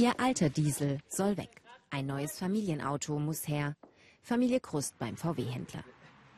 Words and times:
Ihr 0.00 0.18
alter 0.18 0.48
Diesel 0.48 0.96
soll 1.08 1.36
weg. 1.36 1.60
Ein 1.90 2.06
neues 2.06 2.38
Familienauto 2.38 3.18
muss 3.18 3.46
her. 3.46 3.76
Familie 4.22 4.58
Krust 4.58 4.98
beim 4.98 5.18
VW-Händler. 5.18 5.84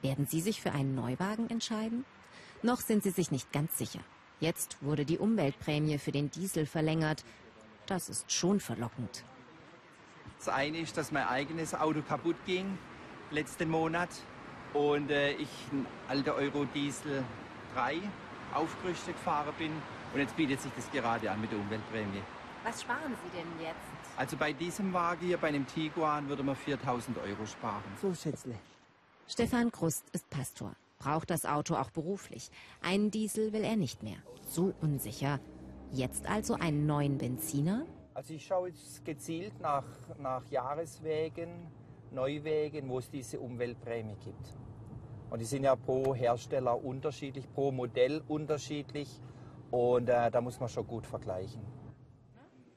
Werden 0.00 0.26
Sie 0.26 0.40
sich 0.40 0.60
für 0.60 0.72
einen 0.72 0.96
Neuwagen 0.96 1.48
entscheiden? 1.48 2.04
Noch 2.64 2.80
sind 2.80 3.04
Sie 3.04 3.10
sich 3.10 3.30
nicht 3.30 3.52
ganz 3.52 3.78
sicher. 3.78 4.00
Jetzt 4.40 4.78
wurde 4.80 5.04
die 5.04 5.16
Umweltprämie 5.16 5.98
für 5.98 6.10
den 6.10 6.28
Diesel 6.28 6.66
verlängert. 6.66 7.24
Das 7.86 8.08
ist 8.08 8.32
schon 8.32 8.58
verlockend. 8.58 9.22
Das 10.38 10.48
eine 10.48 10.78
ist, 10.78 10.96
dass 10.96 11.12
mein 11.12 11.28
eigenes 11.28 11.72
Auto 11.72 12.02
kaputt 12.02 12.44
ging 12.44 12.66
letzten 13.30 13.70
Monat 13.70 14.10
und 14.74 15.08
äh, 15.12 15.34
ich 15.34 15.50
ein 15.70 15.86
alter 16.08 16.34
Euro 16.34 16.64
Diesel 16.64 17.22
3 17.74 17.98
aufgerüstet 18.54 19.14
gefahren 19.14 19.54
bin 19.56 19.70
und 20.12 20.18
jetzt 20.18 20.34
bietet 20.34 20.60
sich 20.60 20.72
das 20.74 20.90
gerade 20.90 21.30
an 21.30 21.40
mit 21.40 21.52
der 21.52 21.60
Umweltprämie. 21.60 22.22
Was 22.64 22.82
sparen 22.82 23.14
Sie 23.24 23.36
denn 23.36 23.66
jetzt? 23.66 23.76
Also 24.16 24.36
bei 24.36 24.52
diesem 24.52 24.92
Wagen 24.92 25.26
hier, 25.26 25.38
bei 25.38 25.48
einem 25.48 25.66
Tiguan, 25.66 26.28
würde 26.28 26.42
man 26.42 26.54
4000 26.54 27.18
Euro 27.18 27.44
sparen. 27.46 27.82
So, 28.00 28.14
Schätzle. 28.14 28.54
Stefan 29.26 29.72
Krust 29.72 30.04
ist 30.12 30.28
Pastor, 30.30 30.72
braucht 30.98 31.30
das 31.30 31.44
Auto 31.44 31.74
auch 31.74 31.90
beruflich. 31.90 32.50
Einen 32.82 33.10
Diesel 33.10 33.52
will 33.52 33.64
er 33.64 33.76
nicht 33.76 34.02
mehr. 34.02 34.18
So 34.48 34.74
unsicher. 34.80 35.40
Jetzt 35.90 36.26
also 36.26 36.54
einen 36.54 36.86
neuen 36.86 37.18
Benziner? 37.18 37.84
Also 38.14 38.34
ich 38.34 38.46
schaue 38.46 38.68
jetzt 38.68 39.04
gezielt 39.04 39.58
nach, 39.60 39.84
nach 40.18 40.46
Jahreswägen, 40.50 41.50
Neuwägen, 42.12 42.88
wo 42.88 42.98
es 42.98 43.10
diese 43.10 43.40
Umweltprämie 43.40 44.16
gibt. 44.24 44.56
Und 45.30 45.40
die 45.40 45.46
sind 45.46 45.64
ja 45.64 45.74
pro 45.74 46.14
Hersteller 46.14 46.84
unterschiedlich, 46.84 47.50
pro 47.54 47.72
Modell 47.72 48.22
unterschiedlich. 48.28 49.08
Und 49.70 50.10
äh, 50.10 50.30
da 50.30 50.40
muss 50.42 50.60
man 50.60 50.68
schon 50.68 50.86
gut 50.86 51.06
vergleichen. 51.06 51.62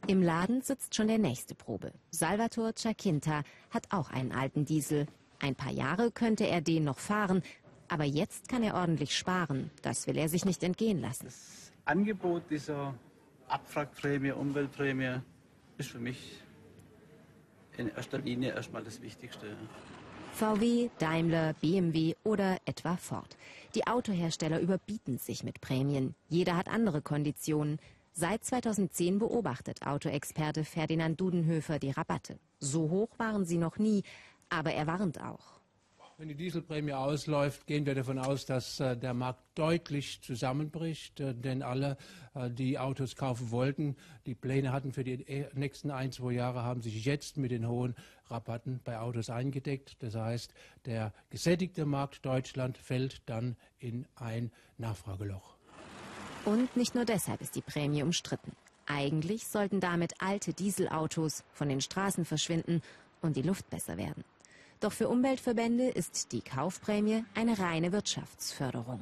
Im 0.08 0.22
Laden 0.22 0.62
sitzt 0.62 0.94
schon 0.94 1.08
der 1.08 1.18
nächste 1.18 1.56
Probe. 1.56 1.92
Salvatore 2.12 2.76
Ciacinta 2.76 3.42
hat 3.72 3.88
auch 3.92 4.12
einen 4.12 4.32
alten 4.32 4.64
Diesel. 4.64 5.08
Ein 5.40 5.56
paar 5.56 5.72
Jahre 5.72 6.12
könnte 6.12 6.46
er 6.46 6.62
den 6.62 6.84
noch 6.84 7.00
fahren, 7.00 7.42
aber 7.88 8.04
jetzt 8.04 8.48
kann 8.48 8.62
er 8.62 8.76
ordentlich 8.76 9.18
sparen. 9.18 9.72
Das 9.82 10.06
will 10.06 10.18
er 10.18 10.30
sich 10.30 10.46
nicht 10.46 10.62
entgehen 10.62 11.02
lassen. 11.02 11.26
Das 11.26 11.72
Angebot 11.86 12.44
dieser 12.52 12.94
Abwrackprämie, 13.48 14.32
Umweltprämie 14.32 15.22
ist 15.80 15.90
für 15.90 16.00
mich 16.00 16.40
in 17.78 17.88
erster 17.88 18.20
Linie 18.20 18.54
erstmal 18.54 18.84
das 18.84 19.02
Wichtigste. 19.02 19.58
VW, 20.34 20.90
Daimler, 21.00 21.54
BMW 21.62 22.14
oder 22.24 22.58
etwa 22.66 22.98
Ford. 22.98 23.38
Die 23.74 23.88
Autohersteller 23.88 24.60
überbieten 24.60 25.18
sich 25.18 25.44
mit 25.44 25.62
Prämien. 25.62 26.14
Jeder 26.30 26.58
hat 26.58 26.68
andere 26.68 27.02
Konditionen. 27.02 27.80
Seit 28.18 28.46
2010 28.46 29.20
beobachtet 29.20 29.86
Autoexperte 29.86 30.64
Ferdinand 30.64 31.20
Dudenhöfer 31.20 31.80
die 31.80 31.92
Rabatte. 31.92 32.40
So 32.60 32.90
hoch 32.90 33.10
waren 33.20 33.44
sie 33.44 33.58
noch 33.58 33.78
nie, 33.78 34.04
aber 34.48 34.72
er 34.72 34.88
warnt 34.88 35.20
auch. 35.20 35.60
Wenn 36.18 36.30
die 36.30 36.36
Dieselprämie 36.36 36.94
ausläuft, 36.94 37.68
gehen 37.68 37.86
wir 37.86 37.94
davon 37.94 38.18
aus, 38.18 38.46
dass 38.46 38.80
äh, 38.80 38.96
der 38.96 39.14
Markt 39.14 39.44
deutlich 39.56 40.22
zusammenbricht, 40.22 41.20
äh, 41.20 41.36
denn 41.36 41.62
alle, 41.62 41.98
äh, 42.36 42.50
die 42.50 42.80
Autos 42.80 43.18
kaufen 43.18 43.52
wollten, 43.52 43.98
die 44.26 44.34
Pläne 44.34 44.72
hatten 44.72 44.94
für 44.94 45.04
die 45.04 45.46
nächsten 45.54 45.92
ein, 45.92 46.14
zwei 46.14 46.32
Jahre, 46.32 46.64
haben 46.64 46.82
sich 46.82 47.04
jetzt 47.04 47.36
mit 47.36 47.52
den 47.52 47.68
hohen 47.68 47.96
Rabatten 48.28 48.80
bei 48.86 48.98
Autos 48.98 49.30
eingedeckt. 49.30 50.02
Das 50.02 50.16
heißt, 50.16 50.54
der 50.86 51.12
gesättigte 51.32 51.86
Markt 51.86 52.26
Deutschland 52.26 52.78
fällt 52.78 53.24
dann 53.26 53.58
in 53.78 54.08
ein 54.16 54.54
Nachfrageloch. 54.78 55.58
Und 56.46 56.78
nicht 56.78 56.94
nur 56.94 57.06
deshalb 57.06 57.42
ist 57.42 57.56
die 57.56 57.62
Prämie 57.62 58.04
umstritten. 58.04 58.52
Eigentlich 58.86 59.48
sollten 59.48 59.80
damit 59.80 60.14
alte 60.20 60.54
Dieselautos 60.54 61.44
von 61.54 61.70
den 61.70 61.82
Straßen 61.82 62.24
verschwinden 62.24 62.84
und 63.22 63.36
die 63.36 63.42
Luft 63.42 63.68
besser 63.72 63.98
werden. 63.98 64.24
Doch 64.80 64.92
für 64.92 65.10
Umweltverbände 65.10 65.88
ist 65.88 66.32
die 66.32 66.42
Kaufprämie 66.42 67.26
eine 67.34 67.58
reine 67.58 67.92
Wirtschaftsförderung. 67.92 69.00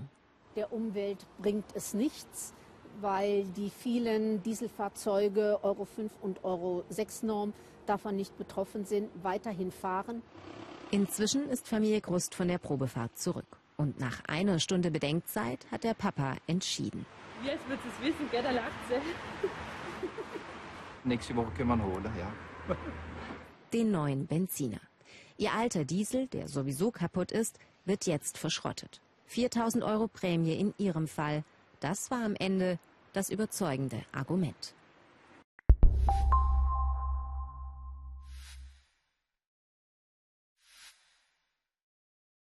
Der 0.55 0.71
Umwelt 0.71 1.25
bringt 1.39 1.65
es 1.73 1.93
nichts, 1.93 2.53
weil 3.01 3.43
die 3.57 3.69
vielen 3.69 4.41
Dieselfahrzeuge 4.43 5.59
Euro 5.63 5.83
5 5.83 6.13
und 6.21 6.45
Euro 6.45 6.85
6 6.89 7.23
Norm 7.23 7.53
davon 7.85 8.15
nicht 8.15 8.37
betroffen 8.37 8.85
sind, 8.85 9.09
weiterhin 9.21 9.71
fahren. 9.71 10.21
Inzwischen 10.91 11.49
ist 11.49 11.67
Familie 11.67 11.99
Grust 11.99 12.35
von 12.35 12.47
der 12.47 12.59
Probefahrt 12.59 13.17
zurück. 13.17 13.57
Und 13.75 13.99
nach 13.99 14.23
einer 14.27 14.59
Stunde 14.59 14.91
Bedenkzeit 14.91 15.65
hat 15.71 15.83
der 15.83 15.95
Papa 15.95 16.37
entschieden. 16.47 17.05
Jetzt 17.43 17.67
wird 17.67 17.79
es 17.79 18.05
wissen, 18.05 18.29
gell, 18.31 18.43
da 18.43 18.51
lacht 18.51 18.71
sie. 18.87 18.95
Nächste 21.03 21.35
Woche 21.35 21.51
können 21.57 21.69
wir 21.69 21.75
ihn 21.75 21.83
holen, 21.83 22.11
ja. 22.17 22.75
Den 23.73 23.91
neuen 23.91 24.27
Benziner. 24.27 24.79
Ihr 25.37 25.53
alter 25.53 25.83
Diesel, 25.83 26.27
der 26.27 26.47
sowieso 26.47 26.91
kaputt 26.91 27.31
ist, 27.31 27.59
wird 27.85 28.05
jetzt 28.05 28.37
verschrottet. 28.37 29.01
4000 29.25 29.83
Euro 29.83 30.07
Prämie 30.07 30.53
in 30.53 30.73
ihrem 30.77 31.07
Fall. 31.07 31.43
Das 31.79 32.11
war 32.11 32.23
am 32.23 32.35
Ende 32.35 32.79
das 33.11 33.29
überzeugende 33.29 34.05
Argument. 34.13 34.73